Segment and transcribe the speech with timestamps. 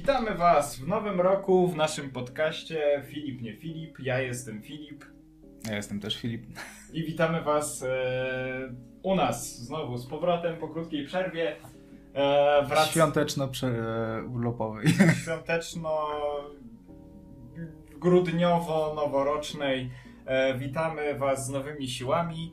[0.00, 3.98] Witamy Was w nowym roku w naszym podcaście Filip nie Filip.
[3.98, 5.04] Ja jestem Filip.
[5.68, 6.46] Ja jestem też Filip.
[6.92, 7.88] I witamy Was e,
[9.02, 11.56] u nas znowu z powrotem po krótkiej przerwie.
[12.14, 12.88] E, wrac...
[12.88, 14.88] Świąteczno-urlopowej.
[15.22, 16.08] Świąteczno
[17.98, 19.90] grudniowo-noworocznej.
[20.26, 22.52] E, witamy Was z nowymi siłami.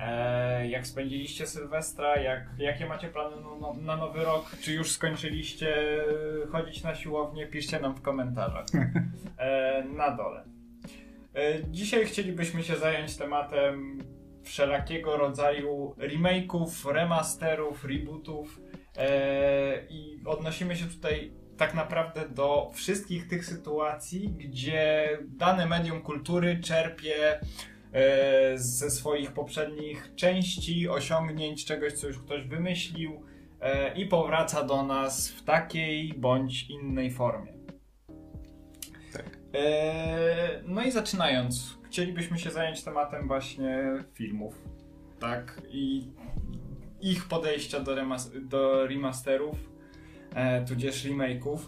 [0.00, 2.16] E, jak spędziliście Sylwestra?
[2.16, 4.50] Jak, jakie macie plany na, na, nowy rok?
[4.60, 5.76] Czy już skończyliście
[6.52, 7.46] chodzić na siłownię?
[7.46, 8.66] Piszcie nam w komentarzach
[9.38, 10.44] e, na dole.
[11.34, 13.98] E, dzisiaj chcielibyśmy się zająć tematem
[14.42, 18.60] wszelakiego rodzaju remake'ów, remasterów, rebootów
[18.96, 26.60] e, i odnosimy się tutaj tak naprawdę do wszystkich tych sytuacji, gdzie dane medium kultury
[26.60, 27.40] czerpie E,
[28.54, 33.22] ze swoich poprzednich części, osiągnięć, czegoś, co już ktoś wymyślił
[33.60, 37.52] e, i powraca do nas w takiej bądź innej formie.
[39.12, 39.38] Tak.
[39.54, 44.54] E, no i zaczynając, chcielibyśmy się zająć tematem właśnie filmów,
[45.20, 46.10] tak, i
[47.00, 47.96] ich podejścia do,
[48.42, 49.56] do remasterów,
[50.68, 51.58] tudzież remake'ów.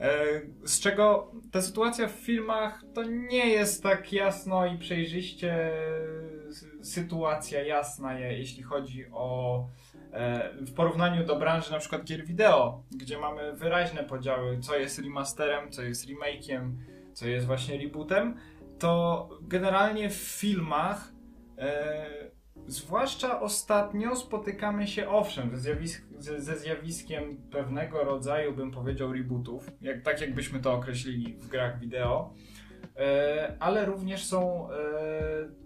[0.00, 5.72] E, z czego ta sytuacja w filmach to nie jest tak jasno i przejrzyście
[6.82, 9.66] sytuacja jasna, jeśli chodzi o
[10.12, 14.98] e, w porównaniu do branży na przykład gier wideo, gdzie mamy wyraźne podziały, co jest
[14.98, 16.72] remasterem, co jest remake'iem,
[17.12, 18.36] co jest właśnie rebootem,
[18.78, 21.12] to generalnie w filmach
[21.58, 22.06] e,
[22.68, 29.70] Zwłaszcza ostatnio spotykamy się, owszem, ze, zjawisk, ze, ze, zjawiskiem pewnego rodzaju, bym powiedział, rebootów,
[29.80, 32.34] jak, tak jakbyśmy to określili w grach wideo,
[32.96, 34.76] e, ale również są e,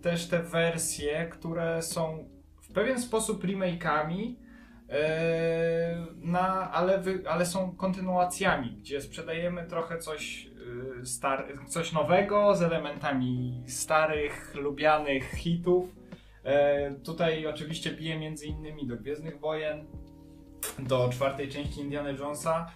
[0.03, 2.29] też te wersje, które są
[2.61, 4.35] w pewien sposób remake'ami,
[4.89, 10.51] e, na, ale, wy, ale są kontynuacjami, gdzie sprzedajemy trochę coś,
[11.01, 16.00] e, star, coś nowego z elementami starych, lubianych hitów
[17.05, 19.87] tutaj oczywiście bije między innymi do Gwiezdnych Wojen,
[20.79, 22.67] do czwartej części Indiana Jonesa,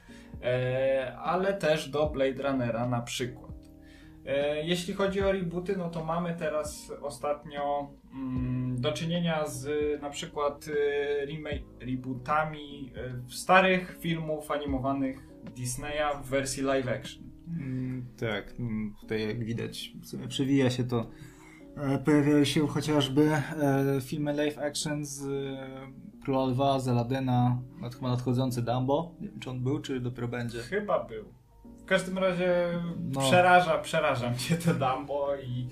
[0.43, 3.55] e, ale też do Blade Runnera na przykład.
[4.27, 9.69] E, jeśli chodzi o rebooty, no to mamy teraz ostatnio mm, do czynienia z
[10.03, 10.67] na przykład
[11.81, 12.93] rebootami
[13.29, 15.19] starych filmów animowanych
[15.57, 17.25] Disneya w wersji live action.
[17.49, 19.93] Mm, tak, mm, tutaj jak widać,
[20.29, 21.34] przewija się to E,
[22.05, 26.89] pojawiały się chociażby e, filmy live action z e, Króla Lwa, z
[27.95, 29.15] chyba nadchodzący Dumbo.
[29.21, 30.59] Nie wiem, czy on był, czy dopiero będzie.
[30.59, 31.25] Chyba był.
[31.79, 32.81] W każdym razie
[33.13, 33.21] no.
[33.21, 35.69] przeraża, przeraża mnie to Dumbo i,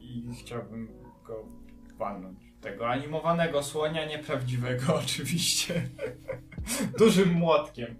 [0.00, 0.88] i chciałbym
[1.26, 1.44] go
[1.98, 2.38] walnąć.
[2.60, 5.88] Tego animowanego słonia, nieprawdziwego oczywiście.
[6.98, 7.96] Dużym młotkiem.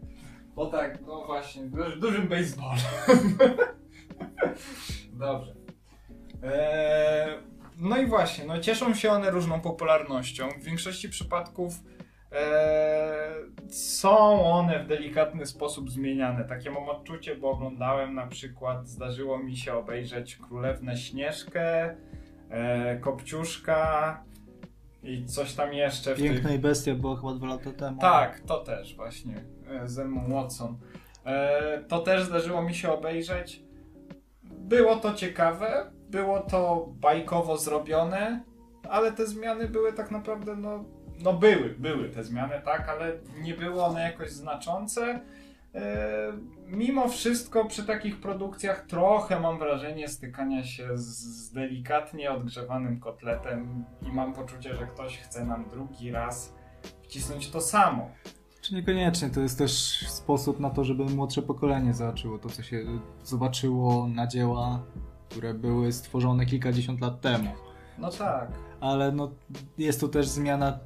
[0.54, 1.62] Bo tak, no właśnie,
[2.00, 3.38] dużym baseballem.
[5.18, 5.61] Dobrze.
[6.42, 7.38] Eee,
[7.78, 10.48] no i właśnie, no cieszą się one różną popularnością.
[10.60, 11.74] W większości przypadków
[12.32, 16.44] eee, są one w delikatny sposób zmieniane.
[16.44, 21.96] Takie mam odczucie, bo oglądałem na przykład, zdarzyło mi się obejrzeć Królewnę Śnieżkę,
[22.50, 24.22] eee, Kopciuszka
[25.02, 26.14] i coś tam jeszcze.
[26.14, 26.58] Piękna tych...
[26.58, 28.00] i Bestia było chyba dwa lata temu.
[28.00, 30.78] Tak, to też właśnie, e, z Emma Watson.
[31.26, 33.62] E, to też zdarzyło mi się obejrzeć.
[34.42, 38.44] Było to ciekawe, było to bajkowo zrobione,
[38.88, 40.84] ale te zmiany były tak naprawdę, no,
[41.22, 43.12] no były, były te zmiany, tak, ale
[43.42, 45.20] nie były one jakoś znaczące.
[45.74, 46.32] E,
[46.66, 54.12] mimo wszystko przy takich produkcjach trochę mam wrażenie stykania się z, delikatnie odgrzewanym kotletem i
[54.12, 56.54] mam poczucie, że ktoś chce nam drugi raz
[57.02, 58.10] wcisnąć to samo.
[58.60, 59.72] Czy niekoniecznie, to jest też
[60.08, 62.84] sposób na to, żeby młodsze pokolenie zobaczyło to, co się
[63.24, 64.82] zobaczyło na dzieła
[65.32, 67.50] które były stworzone kilkadziesiąt lat temu.
[67.98, 68.48] No tak.
[68.80, 69.30] Ale no,
[69.78, 70.78] jest to też zmiana,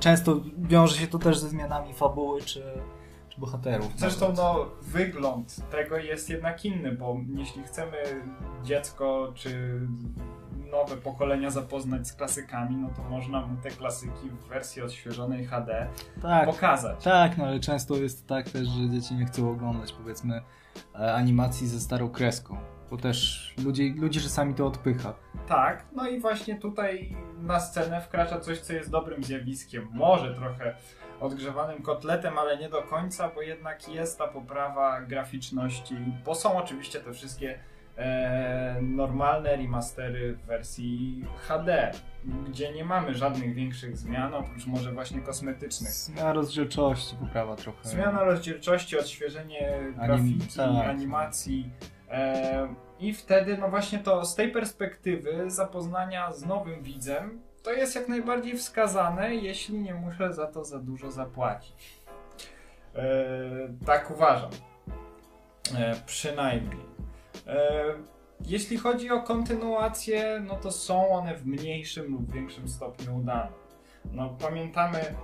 [0.00, 2.62] często wiąże się to też ze zmianami fabuły czy,
[3.28, 3.92] czy bohaterów.
[3.96, 7.96] Zresztą no, wygląd tego jest jednak inny, bo jeśli chcemy
[8.64, 9.80] dziecko czy
[10.70, 15.86] nowe pokolenia zapoznać z klasykami, no to można mu te klasyki w wersji odświeżonej HD
[16.22, 17.04] tak, pokazać.
[17.04, 20.42] Tak, no ale często jest tak też, że dzieci nie chcą oglądać powiedzmy
[20.94, 25.14] e, animacji ze starą kreską bo też ludzi, ludzi czasami to odpycha.
[25.46, 29.88] Tak, no i właśnie tutaj na scenę wkracza coś, co jest dobrym zjawiskiem.
[29.92, 30.74] Może trochę
[31.20, 37.00] odgrzewanym kotletem, ale nie do końca, bo jednak jest ta poprawa graficzności, bo są oczywiście
[37.00, 37.58] te wszystkie
[37.96, 41.92] e, normalne remastery w wersji HD,
[42.48, 45.90] gdzie nie mamy żadnych większych zmian, oprócz może właśnie kosmetycznych.
[45.90, 47.88] Zmiana rozdzielczości, poprawa trochę.
[47.88, 50.88] Zmiana rozdzielczości, odświeżenie grafiki, tak.
[50.88, 51.70] animacji.
[52.98, 58.08] I wtedy, no właśnie to z tej perspektywy zapoznania z nowym widzem, to jest jak
[58.08, 62.00] najbardziej wskazane, jeśli nie muszę za to za dużo zapłacić.
[62.94, 63.04] E,
[63.86, 64.50] tak uważam.
[65.76, 66.86] E, przynajmniej.
[67.46, 67.84] E,
[68.40, 73.52] jeśli chodzi o kontynuację, no to są one w mniejszym lub większym stopniu udane.
[74.12, 75.14] No, pamiętamy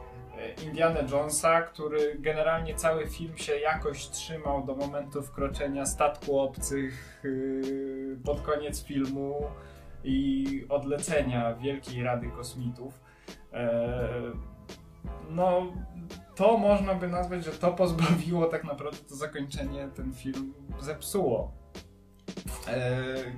[0.66, 8.18] Indiana Jonesa, który generalnie cały film się jakoś trzymał do momentu wkroczenia statku obcych yy,
[8.24, 9.42] pod koniec filmu
[10.04, 13.00] i odlecenia Wielkiej Rady Kosmitów.
[13.52, 14.10] E,
[15.30, 15.72] no,
[16.36, 21.52] to można by nazwać, że to pozbawiło tak naprawdę to zakończenie ten film zepsuło.
[22.68, 22.96] E,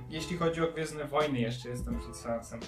[0.09, 2.59] jeśli chodzi o Gwiezdne Wojny, jeszcze jestem przed seansem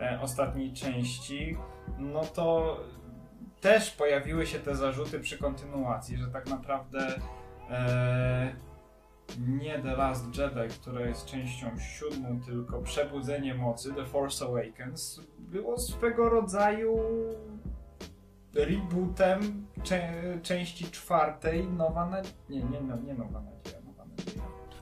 [0.00, 1.56] e, ostatniej części,
[1.98, 2.76] no to
[3.62, 7.20] też pojawiły się te zarzuty przy kontynuacji, że tak naprawdę
[7.70, 8.56] e,
[9.38, 15.78] nie The Last Jedi, która jest częścią siódmą, tylko Przebudzenie Mocy, The Force Awakens, było
[15.78, 16.98] swego rodzaju
[18.54, 20.12] rebootem cze
[20.42, 22.36] części czwartej Nowa Nadzieja.
[22.48, 23.81] Nie, nie, nie Nowa Nadzieja.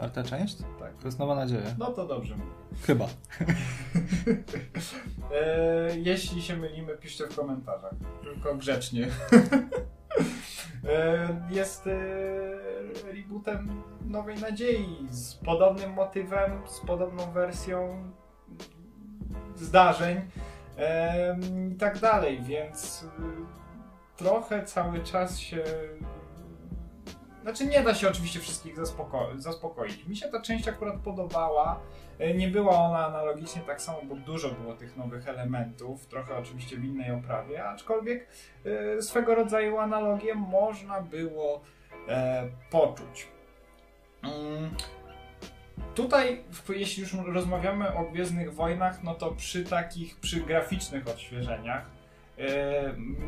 [0.01, 0.57] Czwarta część?
[0.79, 0.97] Tak.
[1.01, 1.75] To jest nowa nadzieja.
[1.79, 2.51] No to dobrze mówię.
[2.83, 3.07] Chyba.
[5.35, 7.93] E, jeśli się mylimy, piszcie w komentarzach.
[8.23, 9.07] Tylko grzecznie.
[10.89, 11.93] e, jest e,
[13.13, 18.05] rebootem Nowej Nadziei z podobnym motywem, z podobną wersją
[19.57, 20.21] zdarzeń
[20.79, 21.39] e,
[21.73, 25.65] i tak dalej, więc e, trochę cały czas się
[27.43, 30.07] znaczy nie da się oczywiście wszystkich zaspoko- zaspokoić.
[30.07, 31.81] Mi się ta część akurat podobała.
[32.19, 36.77] E, Nie była ona analogicznie tak samo, bo dużo było tych nowych elementów, trochę oczywiście
[36.77, 38.29] w innej oprawie, aczkolwiek
[38.99, 41.61] e, swego rodzaju analogię można było
[42.09, 43.29] e, poczuć.
[44.23, 44.71] Mm.
[45.95, 51.87] Tutaj, jeśli już rozmawiamy o Gwiezdnych Wojnach, no to przy takich, przy graficznych odświeżeniach,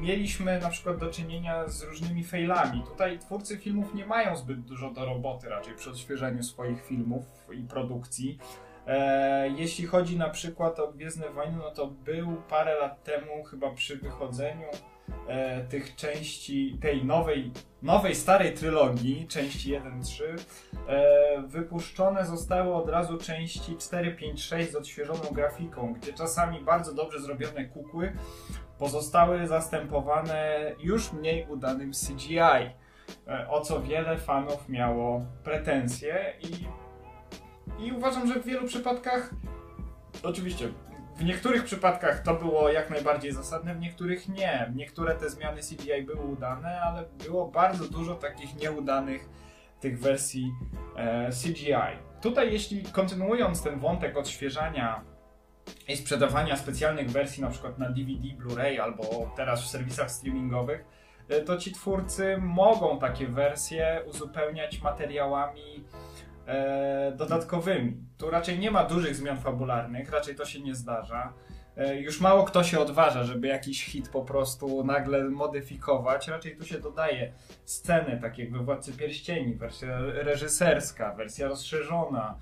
[0.01, 2.83] mieliśmy na przykład do czynienia z różnymi failami.
[2.89, 7.63] Tutaj twórcy filmów nie mają zbyt dużo do roboty raczej przy odświeżaniu swoich filmów i
[7.63, 8.39] produkcji.
[8.87, 13.71] E, jeśli chodzi na przykład o Gwiezdne Wojny, no to był parę lat temu chyba
[13.71, 14.67] przy wychodzeniu
[15.29, 20.23] e, tych części, tej nowej, nowej starej trylogii, części 1-3,
[20.89, 26.95] e, wypuszczone zostały od razu części 4, 5, 6 z odświeżoną grafiką, gdzie czasami bardzo
[26.95, 28.13] dobrze zrobione kukły
[28.83, 32.39] pozostały zastępowane już mniej udanym CGI,
[33.29, 36.67] e, o co wiele fanów miało pretensje i,
[37.85, 39.31] i uważam, że w wielu przypadkach,
[40.23, 40.69] oczywiście
[41.17, 44.73] w niektórych przypadkach to było jak najbardziej zasadne, w niektórych nie.
[44.75, 49.29] Niektóre te zmiany CGI były udane, ale było bardzo dużo takich nieudanych
[49.81, 50.53] tych wersji
[50.97, 51.99] e, CGI.
[52.21, 55.12] Tutaj jeśli kontynuując ten wątek odświeżania
[55.89, 60.85] i sprzedawania specjalnych wersji na przykład na DVD, Blu-ray albo teraz w serwisach streamingowych,
[61.29, 65.85] e, to ci twórcy mogą takie wersje uzupełniać materiałami
[66.47, 67.97] e, dodatkowymi.
[68.19, 71.33] Tu raczej nie ma dużych zmian fabularnych, raczej to się nie zdarza.
[71.77, 76.29] E, już mało kto się odważa, żeby jakiś hit po prostu nagle modyfikować.
[76.29, 77.33] Raczej tu się dodaje
[77.65, 82.39] sceny, tak jak we Władcy Pierścieni, wersja reżyserska, wersja rozszerzona,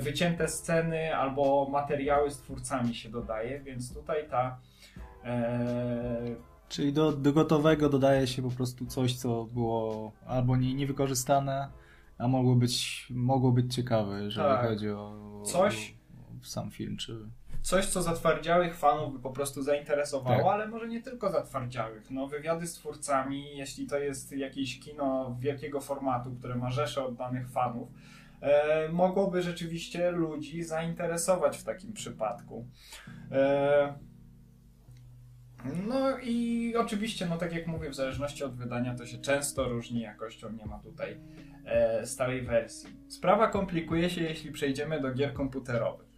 [0.00, 4.58] wycięte sceny albo materiały z twórcami się dodaje, więc tutaj ta
[5.24, 11.68] e, Czyli do, do gotowego dodaje się po prostu coś, co było albo nie, niewykorzystane,
[12.18, 14.68] a mogło być, mogło być ciekawe, jeżeli Tak.
[14.68, 15.94] chodzi o, Coś-
[16.42, 17.18] o sam film, czy...
[17.62, 20.46] coś, co zatwardziałych fanów by po prostu zainteresowało, Tak.
[20.46, 22.10] ale może nie tylko zatwardziałych.
[22.10, 27.48] No, wywiady z twórcami, jeśli to jest jakieś kino wielkiego formatu, które ma rzeszę oddanych
[27.50, 27.88] fanów,
[28.40, 32.68] e, mogłoby rzeczywiście ludzi zainteresować w takim przypadku.
[33.32, 33.94] E,
[35.88, 40.00] no i oczywiście, no tak jak mówię, w zależności od wydania to się często różni
[40.00, 41.20] jakością, nie ma tutaj
[41.64, 42.88] e, stałej wersji.
[43.08, 46.08] Sprawa komplikuje się, jeśli przejdziemy do gier komputerowych.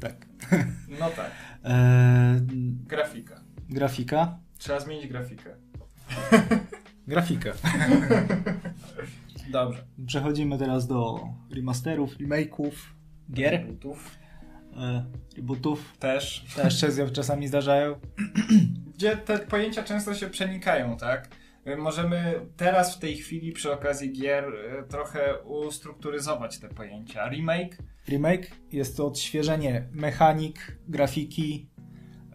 [0.00, 0.26] Tak.
[1.00, 1.30] No tak.
[1.64, 2.40] Eee,
[2.86, 3.40] Grafika.
[3.68, 4.38] grafika?
[4.58, 5.56] Trzeba zmienić grafikę.
[7.08, 7.52] Grafikę.
[9.50, 9.84] Dobrze.
[10.06, 12.72] Przechodzimy teraz do remasterów, remake'ów,
[13.32, 14.18] gier, Butów
[14.76, 15.04] e,
[15.36, 15.98] rebootów.
[15.98, 16.44] też.
[16.56, 18.00] Też się czasami zdarzają.
[18.94, 21.28] Gdzie te pojęcia często się przenikają, tak?
[21.66, 27.28] y, możemy teraz w tej chwili przy okazji gier y, trochę ustrukturyzować te pojęcia.
[27.28, 27.76] Remake
[28.08, 31.68] Remake jest to odświeżenie mechanik, grafiki,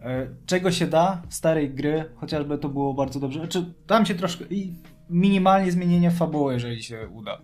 [0.02, 3.38] e, czego się da starej gry, chociażby to było bardzo dobrze.
[3.38, 4.74] Znaczy, tam się troszkę i
[5.10, 7.40] minimalnie zmienienie fabuły, jeżeli się uda.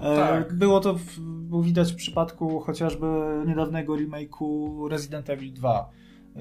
[0.00, 0.54] E, Tak.
[0.54, 3.06] Było to w, było widać w przypadku chociażby
[3.46, 5.90] niedawnego remake'u Resident Evil 2.
[6.36, 6.40] E,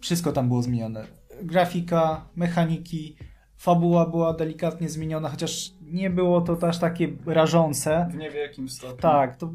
[0.00, 1.04] Wszystko tam było zmienione.
[1.42, 3.16] Grafika, mechaniki,
[3.56, 8.08] fabuła była delikatnie zmieniona, chociaż nie było to aż takie rażące.
[8.10, 8.96] w niewielkim stopniu.
[8.96, 9.52] Tak, to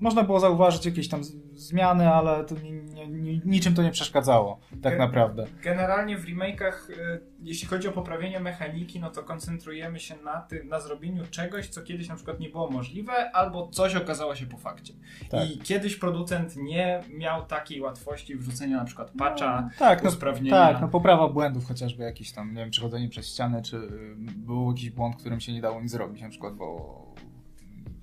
[0.00, 1.20] można było zauważyć jakieś tam
[1.54, 5.46] zmiany, ale to ni, ni, ni, niczym to nie przeszkadzało, tak Ge- naprawdę.
[5.62, 10.64] Generalnie w remake'ach, y, jeśli chodzi o poprawienie mechaniki, no to koncentrujemy się na, ty,
[10.64, 14.56] na zrobieniu czegoś, co kiedyś na przykład nie było możliwe, albo coś okazało się po
[14.56, 14.94] fakcie.
[15.30, 15.50] Tak.
[15.50, 20.56] I kiedyś producent nie miał takiej łatwości wrzucenia na przykład patcha, Tak, no, usprawnienia.
[20.56, 24.68] tak, no poprawa błędów chociażby jakieś tam, nie wiem, przechodzenie przez ścianę, czy y, był
[24.70, 26.98] jakiś błąd, którym się nie dało nic zrobić, na przykład, bo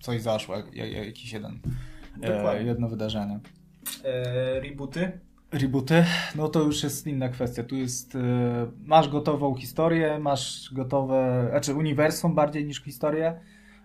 [0.02, 1.60] coś zaszło, jak, jak, jakiś jeden,
[2.22, 2.66] e, Dokładnie.
[2.66, 3.40] jedno wydarzenie.
[4.04, 5.20] E, rebooty.
[5.52, 7.64] Rebooty, no to już jest inna kwestia.
[7.64, 8.20] Tu jest, e,
[8.86, 13.40] masz gotową historię, masz gotowe, znaczy uniwersum bardziej niż historię.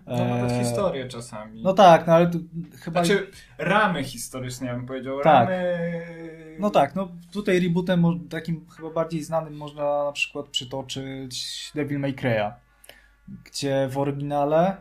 [0.07, 1.63] No nawet E, historię czasami.
[1.63, 2.39] No tak, no ale tu
[2.81, 3.05] chyba...
[3.05, 5.21] Znaczy, ramy historyczne, ja bym powiedział.
[5.21, 5.49] Tak.
[5.49, 5.81] Ramy.
[6.59, 12.15] No tak, no tutaj rebootem takim chyba bardziej znanym można na przykład przytoczyć Devil May
[12.15, 12.53] Cry'a,
[13.45, 14.77] gdzie w oryginale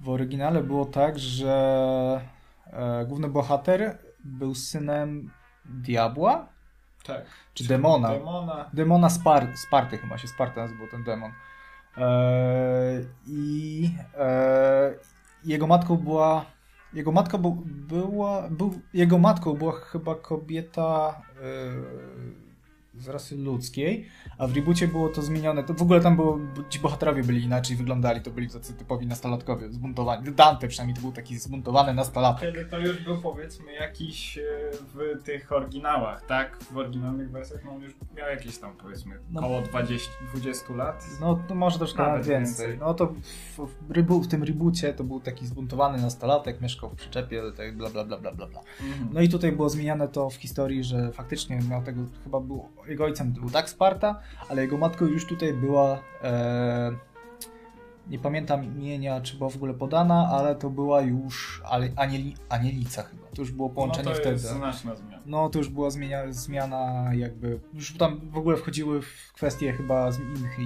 [0.00, 2.20] w oryginale było tak, że
[2.66, 5.30] e, główny bohater był synem
[5.64, 6.48] diabła
[7.04, 7.24] Tak.
[7.54, 8.08] czy demona.
[8.08, 8.70] Demona.
[8.72, 11.32] Demona Spar Sparty chyba się Sparta nazywał ten demon.
[11.96, 14.94] Eee, I e,
[15.44, 16.44] jego matką była.
[16.92, 18.48] Jego matka była.
[18.50, 22.47] Był, jego matką była chyba kobieta e,
[22.98, 24.06] z rasy ludzkiej,
[24.38, 25.64] a w reboocie było to zmienione.
[25.64, 26.38] To w ogóle tam było.
[26.68, 30.32] Ci bohaterowie byli inaczej wyglądali, to byli tacy typowi nastolatkowie, zbuntowani.
[30.32, 32.52] Dante przynajmniej to był taki zbuntowany nastolatek.
[32.54, 34.42] Kiedy to już był powiedzmy jakiś e,
[34.94, 36.56] w tych oryginałach, tak?
[36.72, 39.40] W oryginalnych wersjach no on już miał jakieś tam powiedzmy No.
[39.40, 41.04] około 20, 20 lat.
[41.20, 42.66] No to może troszkę Nawet więcej.
[42.66, 42.78] więcej.
[42.86, 47.42] No to w, w, w tym reboocie to był taki zbuntowany nastolatek, mieszkał w przyczepie,
[47.56, 48.46] tak bla bla bla bla bla.
[48.46, 48.60] bla.
[48.80, 49.08] Mhm.
[49.12, 53.04] No i tutaj było zmieniane to w historii, że faktycznie miał tego, chyba był, jego
[53.04, 56.90] ojcem był tak Sparta, ale jego matką już tutaj była, e,
[58.06, 61.62] nie pamiętam imienia, czy była w ogóle podana, ale to była już
[61.96, 63.27] anieli, Anielica chyba.
[63.38, 64.30] To już było połączenie no to wtedy.
[64.30, 65.22] jest znaczna zmiana.
[65.26, 70.10] No to już była zmienia, zmiana jakby, już tam w ogóle wchodziły w kwestie chyba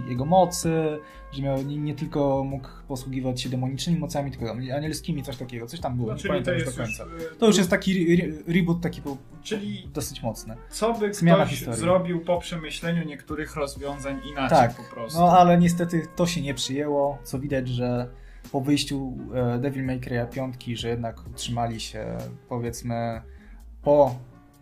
[0.09, 0.99] jego mocy,
[1.33, 5.81] że miał nie, nie tylko mógł posługiwać się demonicznymi mocami, tylko anielskimi, coś takiego, coś
[5.81, 7.15] tam było, No, nie czyli pamiętam to już jest do już, końca.
[7.33, 10.57] e, To już jest taki re, reboot taki był Czyli dosyć mocny.
[10.71, 11.81] co by Zmiana ktoś historii.
[11.81, 15.19] zrobił po przemyśleniu niektórych rozwiązań inaczej Tak, po prostu.
[15.21, 18.09] no ale niestety to się nie przyjęło, co widać, że
[18.53, 22.07] po wyjściu e, Devil May Cry'a piątki, że jednak utrzymali się
[22.49, 23.23] powiedzmy
[23.83, 24.15] po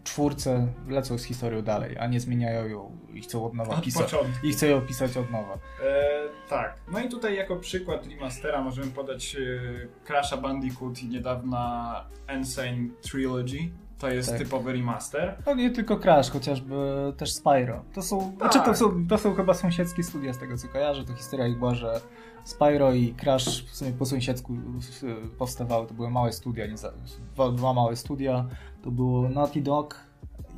[0.05, 4.03] czwórce lecą z historią dalej, a nie zmieniają ją i chcą od nowa Od pisać.
[4.03, 4.47] początku.
[4.47, 5.55] I chcą ją pisać od nowa.
[5.55, 6.75] E, tak.
[6.93, 12.05] No i tutaj jako przykład remastera możemy podać e, Crash'a Bandicoot i niedawna
[12.39, 13.59] Insane Trilogy.
[13.99, 14.39] To jest Tak.
[14.39, 15.37] typowy remaster.
[15.47, 16.75] No nie tylko Crash, chociażby
[17.17, 17.85] też Spyro.
[17.95, 18.53] To są, Tak.
[18.53, 21.05] znaczy to są, to są chyba sąsiedzkie studia z tego co kojarzę.
[21.05, 22.01] To historia ich była, że
[22.45, 24.55] Spyro i Crash w sumie po sąsiedzku
[25.03, 25.87] y, powstawały.
[25.87, 26.93] To były małe studia, nie za,
[27.35, 28.47] dwa, dwa małe studia.
[28.83, 30.01] To było Naughty Dog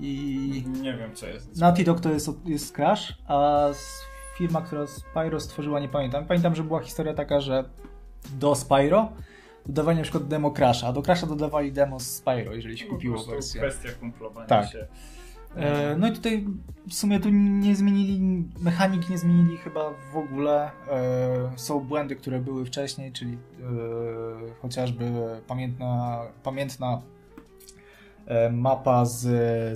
[0.01, 0.65] i...
[0.83, 1.57] Nie wiem co jest.
[1.61, 3.67] Naughty Dog to jest, jest Crash, a
[4.39, 6.25] firma, która Spyro stworzyła, nie pamiętam.
[6.27, 7.65] Pamiętam, że była historia taka, że
[8.39, 9.12] do Spyro
[9.67, 12.93] dodawali na przykład demo Crasha, a do Crasha dodawali demo z Spyro, jeżeli się Po
[12.95, 13.61] kupiło wersję.
[13.61, 14.71] kwestia kumplowania Tak.
[14.73, 14.87] się.
[15.57, 16.45] E, No i tutaj
[16.89, 20.71] w sumie tu nie zmienili, mechanik nie zmienili chyba w ogóle.
[20.91, 23.37] E, Są błędy, które były wcześniej, czyli e,
[24.63, 25.13] chociażby
[25.47, 27.03] pamiętna, pamiętna
[28.53, 29.21] mapa z,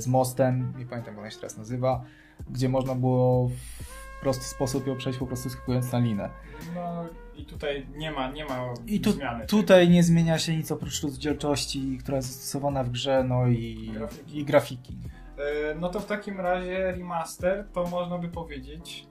[0.02, 2.04] z mostem, nie pamiętam jak ona się teraz nazywa,
[2.50, 6.30] gdzie można było w prosty sposób ją przejść po prostu skakując na linę.
[6.74, 7.04] No
[7.36, 9.46] i tutaj nie ma, nie ma I tu, zmiany.
[9.46, 14.38] tutaj nie zmienia się nic oprócz rozdzielczości, która jest zastosowana w grze, no i Grafiki.
[14.38, 14.96] i grafiki.
[15.38, 19.06] E, No to w takim razie remaster to można by powiedzieć.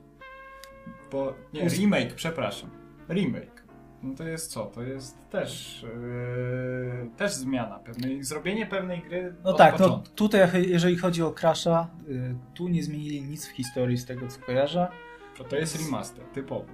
[1.12, 1.34] Bo.
[1.54, 2.70] Nie, remake, przepraszam.
[3.10, 3.66] Remake.
[4.04, 4.66] No to jest co?
[4.66, 5.84] To jest też.
[5.84, 8.24] e, też zmiana pewnej.
[8.24, 9.36] Zrobienie pewnej gry.
[9.44, 13.98] No tak, no tutaj jeżeli chodzi o Crasha, y, tu nie zmienili nic w historii
[13.98, 14.88] z tego co kojarzę.
[15.38, 16.72] To, to jest remaster, typowy.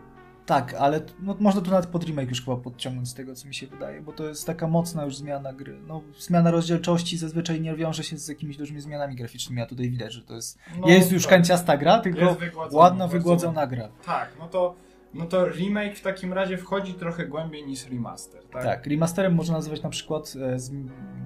[0.51, 3.55] Tak, ale no, można tu nawet pod remake już chyba podciągnąć z tego, co mi
[3.55, 5.79] się wydaje, bo to jest taka mocna już zmiana gry.
[5.87, 10.13] No, zmiana rozdzielczości zazwyczaj nie wiąże się z jakimiś dużymi zmianami graficznymi, a tutaj widać,
[10.13, 11.29] że to jest, No, jest już tak.
[11.31, 13.89] kanciasta gra, tylko wygładzona, bardzo wygładzona gra.
[14.05, 14.75] Tak, no to,
[15.13, 18.63] no to remake w takim razie wchodzi trochę głębiej niż remaster, tak?
[18.63, 20.71] Tak, remasterem można nazywać na przykład e, z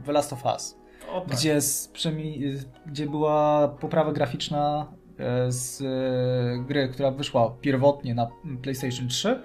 [0.05, 0.77] The Last of Us,
[1.13, 1.37] O, tak.
[1.37, 1.91] gdzie, z,
[2.85, 4.87] gdzie była poprawa graficzna
[5.47, 8.27] z e, gry, która wyszła pierwotnie na
[8.61, 9.41] PlayStation 3,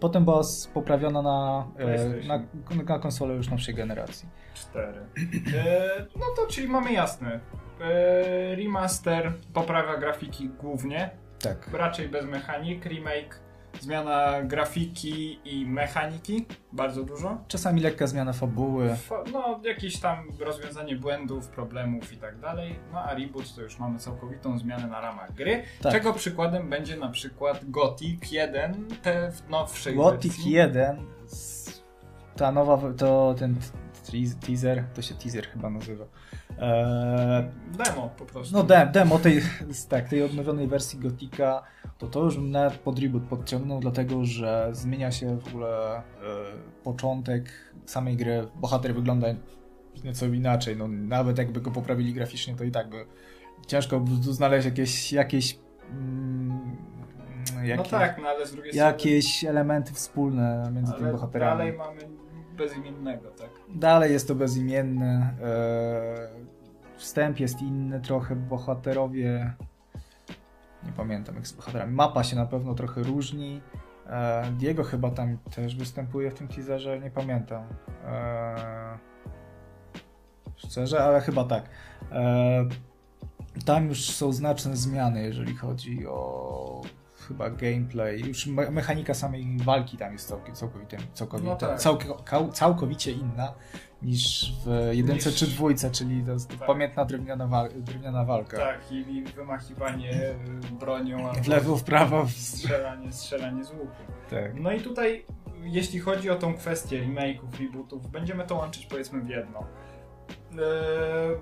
[0.00, 0.40] potem była
[0.74, 2.42] poprawiona na, e, na,
[2.84, 4.28] na konsolę już nowszej generacji.
[4.54, 5.00] Cztery.
[5.56, 7.40] E, no to czyli mamy jasne.
[7.80, 11.10] E, remaster poprawia grafiki głównie,
[11.42, 11.68] Tak.
[11.72, 12.84] raczej bez mechanik.
[12.84, 13.41] Remake
[13.80, 17.38] zmiana grafiki i mechaniki, bardzo dużo.
[17.48, 18.96] Czasami lekka zmiana fabuły.
[18.96, 22.78] Fa- No, jakieś tam rozwiązanie błędów, problemów i tak dalej.
[22.92, 25.62] No a reboot to już mamy całkowitą zmianę na ramach gry.
[25.82, 25.92] Tak.
[25.92, 30.52] Czego przykładem będzie na przykład Gothic 1, te w nowszej Gothic wersji.
[30.52, 31.82] 1, s-
[32.36, 33.56] ta nowa, to ten
[34.46, 36.04] teaser, to się teaser chyba nazywa.
[36.60, 37.44] Eee,
[37.84, 38.56] Demo po prostu.
[38.56, 39.40] no dem, demo tej,
[39.88, 41.62] tak, tej odnowionej wersji Gotika,
[42.02, 46.02] to to już nawet pod reboot podciągnął, dlatego że zmienia się w ogóle e,
[46.84, 47.50] początek
[47.86, 48.46] samej gry.
[48.56, 49.28] Bohater wygląda
[50.04, 53.06] nieco inaczej, no nawet jakby go poprawili graficznie, to i tak by
[53.66, 55.58] ciężko by znaleźć jakieś, jakieś
[55.90, 56.76] mm,
[57.54, 58.92] no jakieś, tak, no ale z drugiej strony...
[58.92, 61.58] jakieś elementy wspólne między tymi Ale bohaterami.
[61.58, 62.00] dalej mamy
[62.56, 63.50] bezimiennego, tak?
[63.68, 65.34] Dalej jest to bezimienny.
[65.42, 66.28] E,
[66.96, 69.54] wstęp jest inny trochę, bohaterowie.
[70.86, 71.92] Nie pamiętam jak z bohaterami.
[71.94, 73.60] Mapa się na pewno trochę różni.
[74.06, 77.64] E, Diego chyba tam też występuje w tym teaserze, nie pamiętam.
[78.06, 78.98] E,
[80.56, 81.68] szczerze, ale chyba tak.
[82.12, 82.64] E,
[83.64, 86.80] tam już są znaczne zmiany, jeżeli chodzi o
[87.28, 88.20] chyba gameplay.
[88.20, 91.78] Już me mechanika samej walki tam jest całk- całkowicie, całkowicie, No tak.
[91.78, 93.54] całk- całkowicie inna
[94.02, 96.66] niż w jedynce Niż- czy dwójce, czyli to jest Tak.
[96.66, 98.56] pamiętna drewniana, wa- drewniana walka.
[98.56, 100.34] Tak, i, i wymachiwanie y,
[100.80, 102.26] bronią, W lewo, w prawo.
[102.28, 103.86] Strzelanie, strzelanie z łuku.
[104.30, 104.60] Tak.
[104.60, 105.24] No i tutaj,
[105.62, 109.64] jeśli chodzi o tą kwestię remake'ów, rebootów, będziemy to łączyć powiedzmy w jedno.
[110.52, 111.36] Eee,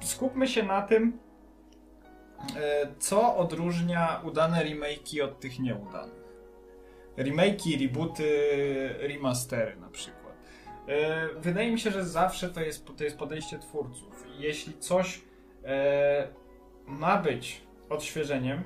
[0.00, 1.18] skupmy się na tym,
[2.98, 6.26] co odróżnia udane remake'i od tych nieudanych.
[7.16, 8.48] Remake'i, rebooty,
[8.98, 10.34] remastery na przykład.
[10.88, 14.26] E, Wydaje mi się, że zawsze to jest, to jest podejście twórców.
[14.38, 15.20] Jeśli coś
[15.64, 16.28] e,
[16.86, 18.62] ma być odświeżeniem, e,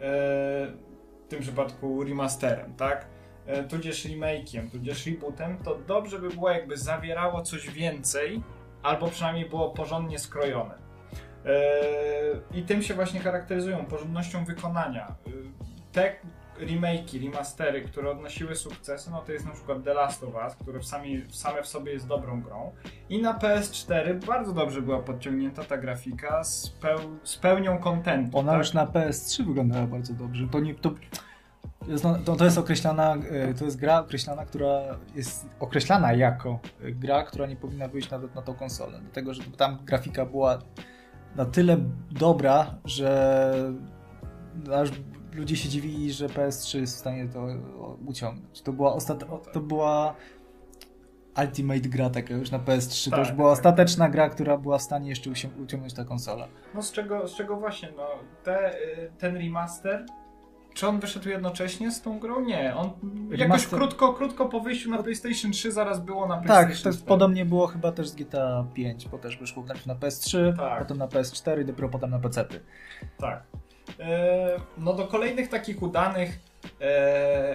[0.00, 3.06] w tym przypadku remasterem, tak?
[3.46, 8.42] E, tudzież remake'iem, tudzież rebootem, to dobrze by było jakby zawierało coś więcej,
[8.82, 10.81] albo przynajmniej było porządnie skrojone.
[11.46, 15.14] E, I tym się właśnie charakteryzują, porządnością wykonania.
[15.26, 15.30] E,
[15.92, 16.12] Te
[16.58, 20.80] remake'i, remastery, które odnosiły sukcesy, no to jest na przykład The Last of Us, które
[20.80, 22.72] w sami, same w sobie jest dobrą grą.
[23.08, 28.38] I na PS4 bardzo dobrze była podciągnięta ta grafika z, peł, z pełnią kontentu.
[28.38, 28.58] Ona tak?
[28.58, 30.48] już na PS3 wyglądała bardzo dobrze.
[30.48, 30.94] To, nie, to,
[31.88, 34.80] jest, no, to, to jest określana, e, to jest gra określana, która
[35.14, 38.98] jest określana jako gra, która nie powinna wyjść nawet na tą konsolę.
[39.02, 40.58] Dlatego, że tam grafika była
[41.36, 41.76] na tyle
[42.10, 43.52] dobra, że
[44.74, 44.90] aż
[45.34, 47.46] ludzie się dziwili, że PS3 jest w stanie to
[48.06, 48.62] uciągnąć.
[48.62, 49.24] To była, ostat...
[49.52, 50.14] to była
[51.38, 53.04] Ultimate gra taka już na PS3.
[53.04, 53.58] to Tak, już była tak.
[53.58, 55.30] ostateczna gra, która była w stanie jeszcze
[55.62, 56.48] uciągnąć ta konsola.
[56.74, 58.06] No z czego, z czego właśnie, no
[58.44, 60.06] te, y, ten remaster,
[60.82, 62.40] czy on wyszedł jednocześnie z tą grą?
[62.40, 62.90] Nie, on
[63.30, 66.88] jakoś Remaster- krótko, krótko po wyjściu na PlayStation 3 zaraz było na Tak, PlayStation to
[66.88, 67.08] jest 4.
[67.08, 70.78] podobnie było chyba też z GTA 5, bo też wyszło najpierw na PS3, Tak.
[70.82, 72.44] potem na PS4 i dopiero potem na PC.
[73.18, 73.42] Tak.
[74.00, 76.38] E, no do kolejnych takich udanych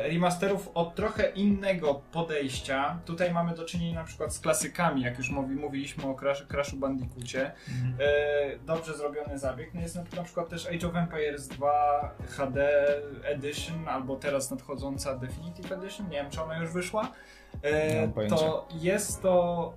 [0.03, 2.99] remasterów od trochę innego podejścia.
[3.05, 6.77] Tutaj mamy do czynienia na przykład z klasykami, jak już mówi, mówiliśmy o Crash, Crashu
[6.77, 7.51] Bandicoocie.
[7.99, 9.73] E, dobrze zrobiony zabieg.
[9.73, 12.87] No jest na na przykład też Age of Empires 2 HD
[13.23, 17.11] Edition, albo teraz nadchodząca Definitive Edition, nie wiem czy ona już wyszła.
[17.61, 19.73] E, to jest to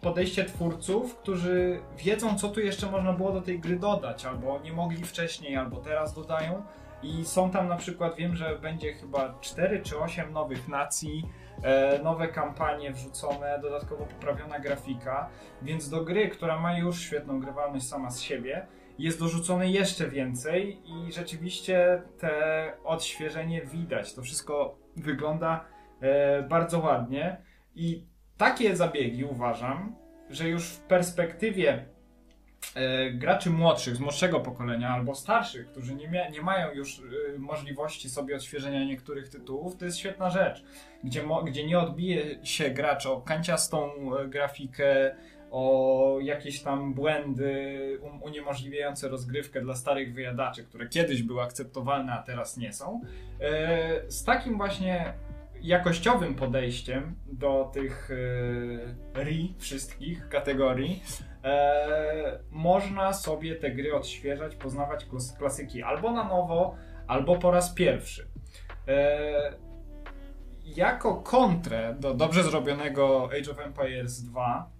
[0.00, 4.72] podejście twórców, którzy wiedzą co tu jeszcze można było do tej gry dodać, albo nie
[4.72, 6.62] mogli wcześniej, albo teraz dodają.
[7.02, 11.28] I są tam na przykład, wiem, że będzie chyba 4 czy 8 nowych nacji,
[11.62, 15.28] e, nowe kampanie wrzucone, dodatkowo poprawiona grafika,
[15.62, 18.66] więc do gry, która ma już świetną grywalność sama z siebie,
[18.98, 22.32] jest dorzucone jeszcze więcej i rzeczywiście te
[22.84, 24.14] odświeżenie widać.
[24.14, 25.64] To wszystko wygląda
[26.00, 27.42] e, bardzo ładnie
[27.74, 29.96] i takie zabiegi uważam,
[30.30, 31.84] że już w perspektywie
[32.74, 36.98] e, graczy młodszych, z młodszego pokolenia albo starszych, którzy nie, mia- nie mają już
[37.34, 40.64] e, możliwości sobie odświeżenia niektórych tytułów, to jest świetna rzecz,
[41.04, 45.16] gdzie, mo- gdzie nie odbije się gracz o kanciastą e, grafikę,
[45.50, 52.22] o jakieś tam błędy um, uniemożliwiające rozgrywkę dla starych wyjadaczy, które kiedyś były akceptowalne, a
[52.22, 53.00] teraz nie są.
[53.40, 55.14] E, z takim właśnie
[55.62, 58.10] jakościowym podejściem do tych
[59.14, 61.02] e, RI wszystkich kategorii
[61.44, 66.74] e, można sobie te gry odświeżać, poznawać klas- klasyki albo na nowo,
[67.06, 68.28] albo po raz pierwszy.
[68.88, 69.52] E,
[70.64, 74.70] jako kontrę do dobrze zrobionego Age of Empires 2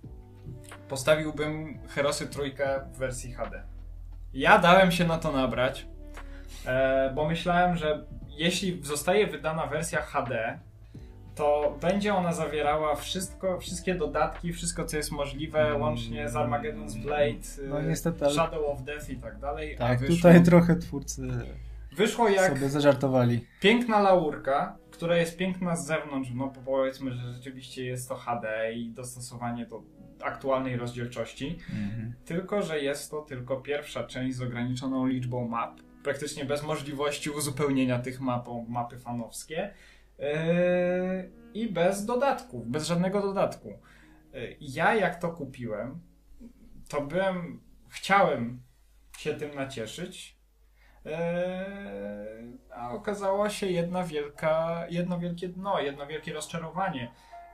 [0.89, 3.63] postawiłbym Herosy trójkę w wersji HD.
[4.33, 5.87] Ja dałem się na to nabrać,
[6.67, 10.59] e, bo myślałem, że jeśli zostaje wydana wersja HD,
[11.41, 17.69] to będzie ona zawierała wszystko, wszystkie dodatki, wszystko co jest możliwe, łącznie z Armageddon's Blade,
[17.69, 19.77] No e, niestety, Shadow of Death i tak dalej.
[19.77, 21.29] Tak, wyszło, tutaj trochę twórcy
[21.93, 23.47] wyszło jak sobie zażartowali.
[23.61, 28.91] piękna laurka, która jest piękna z zewnątrz, no powiedzmy, że rzeczywiście jest to HD i
[28.91, 29.83] dostosowanie do
[30.23, 31.59] aktualnej rozdzielczości,
[32.25, 37.99] tylko że jest to tylko pierwsza część z ograniczoną liczbą map, praktycznie bez możliwości uzupełnienia
[37.99, 39.71] tych map mapy fanowskie
[40.21, 43.69] yy, i bez dodatków, bez żadnego dodatku.
[44.33, 46.01] Yy, Ja jak to kupiłem,
[46.89, 48.63] to byłem, chciałem
[49.19, 50.37] się tym nacieszyć,
[51.05, 51.13] yy,
[52.75, 57.11] a okazało się jedna wielka, jedno wielkie dno, jedno wielkie rozczarowanie.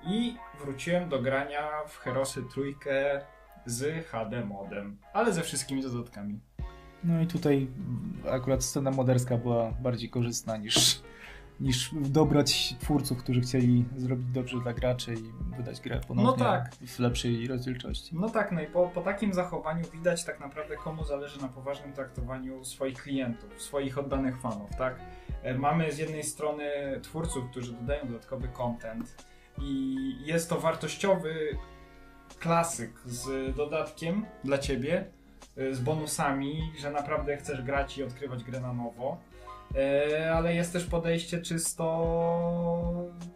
[0.07, 3.21] I wróciłem do grania w Herosy trójkę
[3.67, 6.41] z HD modem, ale ze wszystkimi dodatkami.
[7.05, 7.69] No i tutaj
[8.31, 11.03] akurat scena moderska była bardziej korzystna niż,
[11.61, 16.75] niż dobrać twórców, którzy chcieli zrobić dobrze dla graczy i wydać grę ponownie No tak.
[16.87, 18.16] w lepszej rozdzielczości.
[18.16, 21.92] No tak, no i po, po takim zachowaniu widać tak naprawdę komu zależy na poważnym
[21.92, 24.97] traktowaniu swoich klientów, swoich oddanych fanów, tak?
[25.42, 26.64] E, Mamy z jednej strony
[27.03, 29.27] twórców, którzy dodają dodatkowy content
[29.62, 31.35] i jest to wartościowy
[32.38, 35.05] klasyk z dodatkiem dla ciebie,
[35.57, 39.19] e, z bonusami, że naprawdę chcesz grać i odkrywać grę na nowo.
[39.77, 41.87] E, Ale jest też podejście czysto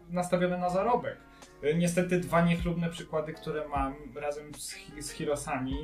[0.09, 1.17] nastawione na zarobek.
[1.63, 5.77] E, Niestety dwa niechlubne przykłady, które mam razem z, z Hirosami,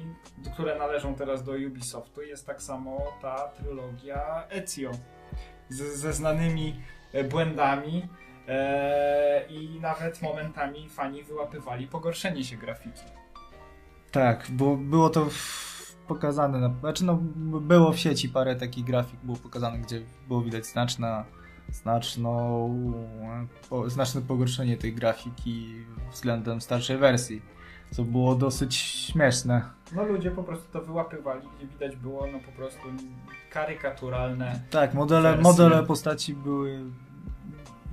[0.54, 4.92] które należą teraz do Ubisoftu, jest tak samo ta trylogia Ezio
[5.70, 6.82] z, ze znanymi
[7.14, 8.10] e, błędami
[8.48, 13.02] e, i nawet momentami fani wyłapywali pogorszenie się grafiki.
[14.12, 15.28] Tak, bo było to
[16.08, 17.16] pokazane, na, znaczy no,
[17.62, 21.26] było w sieci parę takich grafik, było pokazane, gdzie było widać znaczna,
[21.72, 22.74] znaczną,
[23.70, 25.76] po, znaczne pogorszenie tej grafiki
[26.12, 27.42] względem starszej wersji,
[27.92, 29.62] co było dosyć śmieszne.
[29.96, 32.88] No ludzie po prostu to wyłapywali, gdzie widać było no po prostu
[33.50, 34.60] karykaturalne.
[34.70, 35.44] Tak, modele, Wersje.
[35.44, 36.80] modele postaci były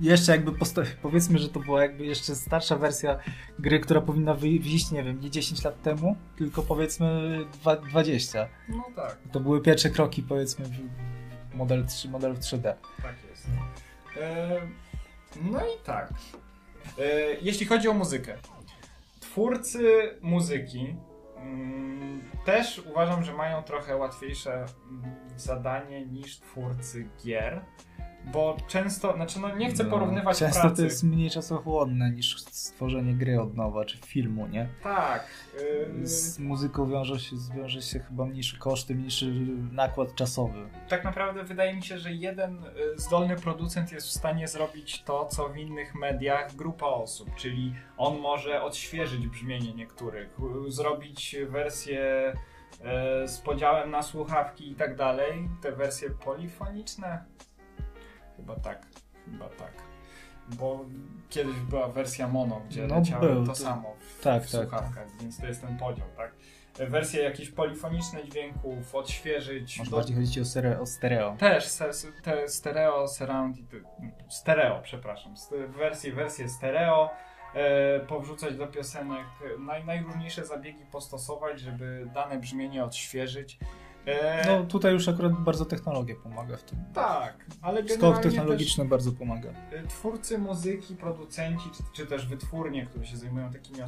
[0.01, 0.51] jeszcze jakby
[1.01, 3.19] powiedzmy, że to była jakby jeszcze starsza wersja
[3.59, 8.47] gry, która powinna wyjść, nie wiem, nie 10 lat temu, tylko powiedzmy dwa- 20.
[8.69, 9.17] No tak.
[9.31, 12.61] To były pierwsze kroki powiedzmy w model 3, model w 3D.
[13.01, 13.47] Tak jest.
[14.21, 14.61] E,
[15.41, 16.13] no i tak.
[16.99, 17.03] E,
[17.41, 18.37] jeśli chodzi o muzykę.
[19.19, 20.95] Twórcy muzyki
[21.37, 27.61] mm, też uważam, że mają trochę łatwiejsze mm, zadanie niż twórcy gier.
[28.31, 30.75] Bo często, znaczy no nie chcę No, porównywać Często pracy.
[30.75, 34.67] to jest mniej czasochłonne niż stworzenie gry od nowa, czy filmu, nie?
[34.83, 35.27] Tak.
[36.01, 39.33] e, Z muzyką wiąże się, wiąże się chyba mniejszy koszty, mniejszy
[39.71, 40.69] nakład czasowy.
[40.89, 45.25] tak naprawdę wydaje mi się, że jeden y, zdolny producent jest w stanie zrobić to,
[45.25, 50.29] co w innych mediach grupa osób, czyli on może odświeżyć brzmienie niektórych,
[50.67, 52.33] y, zrobić wersje
[53.23, 57.23] y, z podziałem na słuchawki i tak dalej, te wersje polifoniczne.
[58.37, 58.85] Chyba tak,
[59.25, 59.71] chyba tak.
[60.49, 60.85] Bo
[61.29, 64.61] kiedyś była wersja mono, gdzie No, leciały był, to, to- samo w, tak, w tak,
[64.61, 66.31] słuchawkach, więc to jest ten podział, tak?
[66.89, 69.77] Wersje jakieś polifoniczne dźwięków, odświeżyć.
[69.79, 70.81] Może do- bardziej chodzi ci o stereo.
[70.81, 71.35] O stereo.
[71.39, 71.89] też se,
[72.23, 73.57] te stereo, surround,
[74.29, 75.33] stereo, przepraszam,
[75.67, 77.09] wersje, wersje stereo,
[77.53, 79.25] e, powrzucać do piosenek,
[79.59, 83.59] naj, najróżniejsze zabiegi postosować, żeby dane brzmienie odświeżyć.
[84.47, 86.79] No tutaj już akurat bardzo technologia pomaga w tym.
[86.93, 89.49] Tak, ale Skok technologiczny bardzo pomaga.
[89.49, 93.79] Y, twórcy muzyki, producenci, czy, czy, też wytwórnie, które się zajmują takimi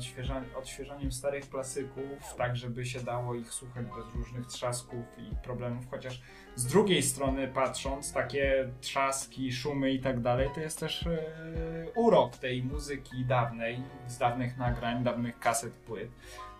[0.58, 6.22] odświeżaniem starych klasyków, tak żeby się dało ich słuchać bez różnych trzasków i problemów, chociaż
[6.56, 12.38] z drugiej strony patrząc, takie trzaski, szumy i tak dalej, to jest też yy, urok
[12.38, 16.10] tej muzyki dawnej, z dawnych nagrań, dawnych kaset, płyt.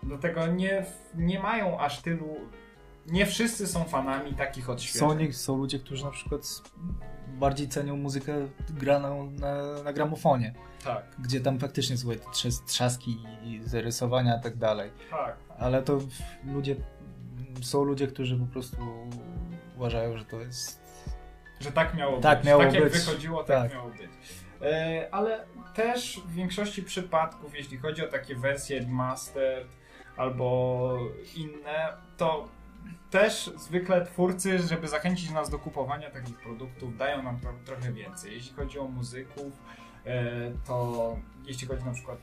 [0.02, 2.36] Dlatego nie, nie mają aż tylu
[3.12, 5.32] nie wszyscy są fanami takich odświeżeń.
[5.32, 6.62] Są, są ludzie, którzy na przykład
[7.28, 10.54] bardziej cenią muzykę graną na, na gramofonie.
[10.84, 11.04] Tak.
[11.18, 14.90] Gdzie tam faktycznie są te trzaski i zarysowania i tak dalej.
[15.10, 15.36] Tak.
[15.58, 15.98] Ale to
[16.44, 16.76] ludzie,
[17.62, 18.76] są ludzie, którzy po prostu
[19.76, 20.80] uważają, że to jest...
[21.60, 22.46] Że tak miało tak być.
[22.46, 22.80] Miało tak być.
[22.80, 23.72] jak wychodziło, tak, tak.
[23.72, 24.10] miało być.
[24.62, 25.44] E, ale
[25.74, 29.68] też w większości przypadków, jeśli chodzi o takie wersje remastered
[30.16, 30.98] albo
[31.36, 32.48] inne, to
[33.10, 38.34] też zwykle twórcy, żeby zachęcić nas do kupowania takich produktów, dają nam tro trochę więcej.
[38.34, 39.52] Jeśli chodzi o muzyków,
[40.06, 42.18] e, to jeśli chodzi na przykład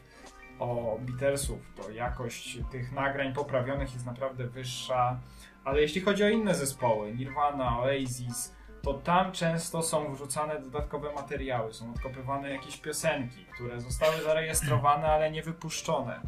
[0.59, 5.19] o Beatlesów, to jakość tych nagrań poprawionych jest naprawdę wyższa,
[5.63, 11.73] ale jeśli chodzi o inne zespoły, Nirvana, Oasis, to tam często są wrzucane dodatkowe materiały,
[11.73, 16.19] są odkopywane jakieś piosenki, które zostały zarejestrowane, ale nie wypuszczone,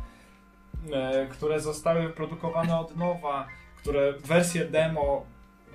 [0.94, 5.26] e, które zostały wyprodukowane od nowa, które wersje demo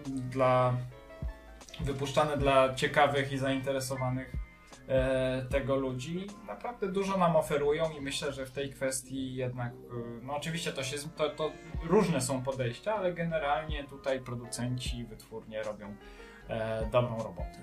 [0.06, 0.76] dla
[1.80, 4.32] wypuszczane dla ciekawych i zainteresowanych
[4.88, 9.76] e, tego ludzi naprawdę dużo nam oferują i myślę, że w tej kwestii jednak, e,
[10.22, 11.52] no oczywiście to się, to, to
[11.84, 15.96] różne są podejścia, ale generalnie tutaj producenci i wytwórnie robią
[16.48, 17.58] e, dobrą robotę.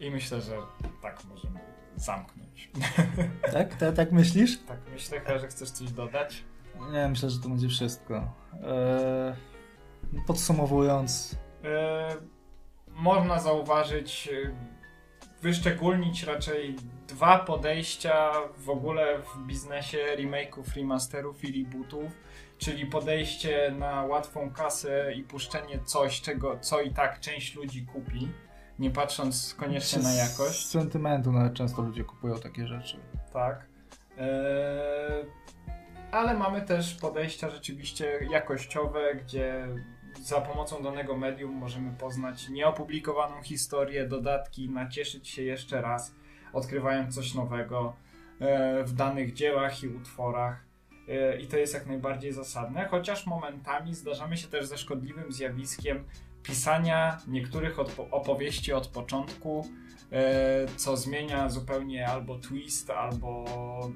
[0.00, 0.56] I myślę, że
[1.02, 1.60] tak możemy
[1.96, 2.70] zamknąć.
[3.52, 3.74] Tak?
[3.74, 3.94] tak?
[3.94, 4.58] Tak myślisz?
[4.58, 6.44] Tak, myślę, że chcesz coś dodać.
[6.92, 8.14] Nie, myślę, że to będzie wszystko.
[8.62, 9.34] Eee,
[10.26, 11.36] podsumowując.
[11.64, 12.16] Eee,
[12.88, 14.50] można zauważyć, e,
[15.42, 16.76] wyszczególnić raczej
[17.08, 22.12] dwa podejścia w ogóle w biznesie remake'ów, remasterów i rebootów,
[22.58, 28.28] czyli podejście na łatwą kasę i puszczenie coś, czego, co i tak część ludzi kupi,
[28.78, 30.66] nie patrząc koniecznie na jakość.
[30.66, 32.96] Z sentymentu nawet często ludzie kupują takie rzeczy.
[33.32, 33.66] Tak.
[34.18, 35.26] Eee,
[36.12, 39.68] ale mamy też podejścia rzeczywiście jakościowe, gdzie
[40.22, 46.14] za pomocą danego medium możemy poznać nieopublikowaną historię, dodatki, nacieszyć się jeszcze raz,
[46.52, 47.96] odkrywając coś nowego
[48.40, 50.64] e, w danych dziełach i utworach.
[51.08, 56.04] E, I to jest jak najbardziej zasadne, chociaż momentami zdarzamy się też ze szkodliwym zjawiskiem
[56.42, 57.78] pisania niektórych
[58.10, 59.66] opowieści od początku,
[60.76, 63.44] co zmienia zupełnie albo twist, albo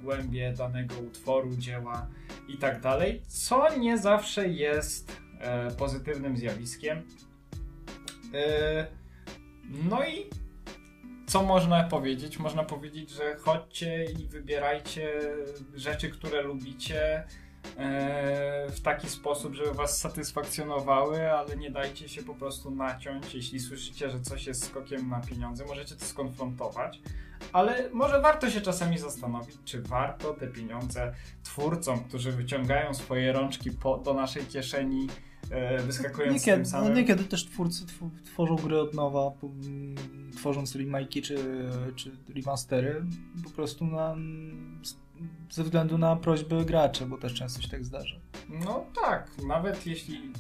[0.03, 2.07] głębię danego utworu, dzieła
[2.49, 7.03] i tak dalej, co nie zawsze jest e, pozytywnym zjawiskiem.
[8.35, 8.87] E,
[9.85, 10.27] no i
[11.27, 12.39] co można powiedzieć?
[12.39, 15.21] Można powiedzieć, że chodźcie i wybierajcie
[15.75, 17.44] rzeczy, które lubicie E,
[18.71, 23.35] w taki sposób, żeby was satysfakcjonowały, ale nie dajcie się po prostu naciąć.
[23.35, 27.01] Jeśli słyszycie, że coś jest skokiem na pieniądze, możecie to skonfrontować,
[27.53, 33.71] ale może warto się czasami zastanowić, czy warto te pieniądze twórcom, którzy wyciągają swoje rączki
[33.71, 35.09] po, do naszej kieszeni,
[35.51, 36.89] e, wyskakując niekiedy, tym samym.
[36.89, 37.85] No niekiedy też twórcy
[38.25, 39.33] tworzą gry od nowa,
[40.37, 41.37] tworząc remake'i czy,
[41.97, 43.05] czy remastery,
[43.45, 44.17] po prostu na
[45.51, 48.17] ze względu na prośby graczy, bo też często się tak zdarza.
[48.49, 50.33] No tak, nawet jeśli.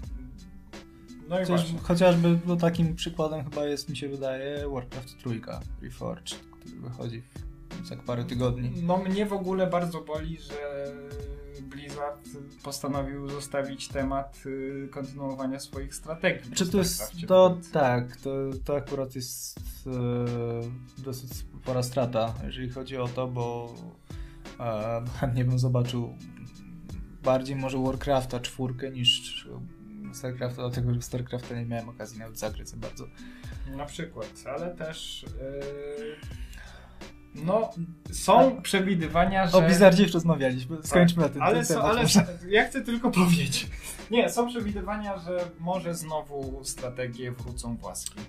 [1.29, 6.40] No i Coś, chociażby no, takim przykładem chyba jest, mi się wydaje, Warcraft trójka Reforged,
[6.61, 7.23] który wychodzi
[7.85, 8.73] za parę tygodni.
[8.83, 10.92] No mnie w ogóle bardzo boli, że
[11.62, 12.29] Blizzard
[12.62, 16.53] postanowił zostawić temat y, kontynuowania swoich strategii.
[16.53, 18.31] Czy to jest, to tak, to,
[18.64, 21.31] to akurat jest e, dosyć
[21.62, 23.75] spora strata, jeżeli chodzi o to, bo
[25.20, 26.18] chętnie bym zobaczył
[27.22, 29.48] bardziej może Warcrafta czwórkę niż
[30.12, 33.06] Starcrafta, dlatego że Starcrafta nie miałem okazji nawet zagrać za bardzo.
[33.76, 36.16] Na przykład, ale też yy,
[37.34, 37.70] no
[38.12, 39.58] są przewidywania, że...
[39.58, 41.42] O Blizzardzie już rozmawialiśmy, skończmy tak, na tym.
[41.42, 42.04] Ale, ten ale
[42.48, 43.70] ja chcę tylko powiedzieć.
[44.10, 48.20] Nie, są przewidywania, że może znowu strategie wrócą w łaski.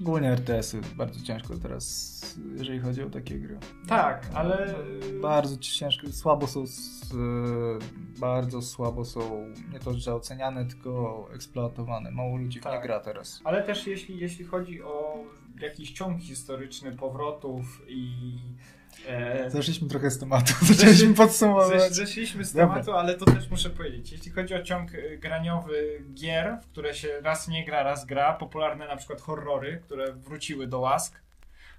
[0.00, 2.20] Głównie RTS-y bardzo ciężko teraz,
[2.52, 3.58] jeżeli chodzi o takie gry.
[3.88, 4.74] Tak, ale...
[5.22, 6.64] Bardzo ciężko, słabo są,
[8.20, 12.10] bardzo słabo są nie to, że oceniane, tylko eksploatowane.
[12.10, 12.72] Mało ludzi tak.
[12.72, 13.40] nie gra teraz.
[13.44, 15.24] Ale też jeśli, jeśli chodzi o
[15.60, 18.12] jakiś ciąg historyczny powrotów i
[19.06, 21.94] E, Zeszliśmy trochę z tematu, zaczęliśmy podsumowywać.
[21.94, 22.68] Zeszliśmy z Dobra.
[22.68, 24.12] tematu, ale to też muszę powiedzieć.
[24.12, 28.32] Jeśli chodzi o ciąg y, graniowy gier, w które się raz nie gra, raz gra,
[28.32, 31.20] popularne na przykład horrory, które wróciły do łask,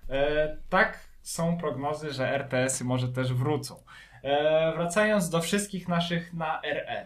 [0.10, 3.76] e, tak są prognozy, że RTS-y może też wrócą.
[4.24, 7.06] E, wracając do wszystkich naszych na RE,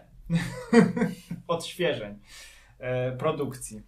[1.48, 2.18] odświeżeń
[2.78, 3.82] e, produkcji.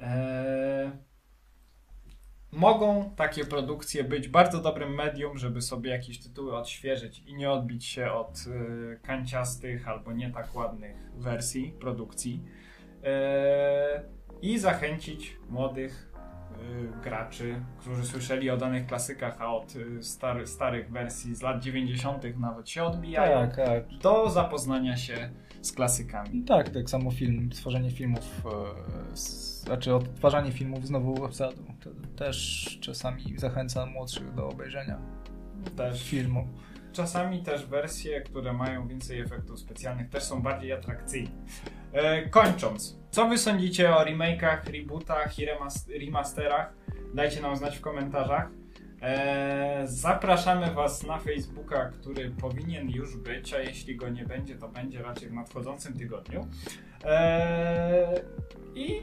[0.00, 0.90] E,
[2.54, 7.84] mogą takie produkcje być bardzo dobrym medium, żeby sobie jakieś tytuły odświeżyć i nie odbić
[7.84, 12.42] się od y, kanciastych albo nie tak ładnych wersji produkcji
[13.04, 14.02] e,
[14.42, 16.12] i zachęcić młodych
[16.98, 21.62] y, graczy, którzy słyszeli o danych klasykach, a od y, stary, starych wersji z lat
[21.62, 22.38] 90.
[22.38, 23.98] nawet się odbijają, Tak, tak.
[24.02, 25.30] do zapoznania się
[25.62, 26.42] z klasykami.
[26.44, 28.42] Tak, tak samo film, stworzenie filmów,
[29.12, 31.56] e, z, znaczy odtwarzanie filmów z nową obsadą.
[31.80, 34.98] To też czasami zachęca młodszych do obejrzenia
[35.76, 36.48] Też filmu.
[36.92, 41.30] Czasami też wersje, które mają więcej efektów specjalnych, też są bardziej atrakcyjne.
[41.92, 46.74] E, kończąc, co wy sądzicie o remake'ach, rebootach i remas- remasterach?
[47.14, 48.48] Dajcie nam znać w komentarzach.
[49.02, 54.68] E, zapraszamy Was na Facebooka, który powinien już być, a jeśli go nie będzie, to
[54.68, 56.48] będzie raczej w nadchodzącym tygodniu.
[57.04, 58.20] E,
[58.74, 59.02] I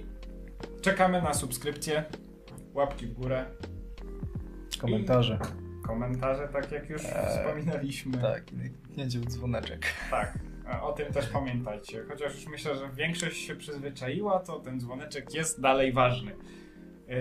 [0.81, 2.03] czekamy na subskrypcję,
[2.73, 3.45] łapki w górę,
[4.79, 5.39] Komentarze.
[5.87, 8.17] komentarze, tak jak już Eee, wspominaliśmy.
[8.17, 9.85] Tak, i kliknięcie w dzwoneczek.
[10.11, 10.39] Tak,
[10.87, 12.03] o tym też pamiętajcie.
[12.09, 16.31] Chociaż już myślę, że większość się przyzwyczaiła, to ten dzwoneczek jest dalej ważny.
[17.07, 17.15] Yy,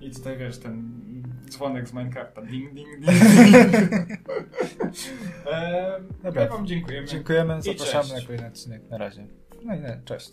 [0.00, 1.02] I tutaj wiesz, ten
[1.50, 2.42] dzwonek z Minecrafta.
[2.42, 3.10] Ding, ding, ding.
[5.52, 6.42] e, Dobra.
[6.44, 7.06] my wam dziękujemy.
[7.06, 8.82] Dziękujemy, I zapraszamy na kolejny odcinek.
[8.90, 9.26] Na razie.
[9.64, 10.30] No i nie, cześć.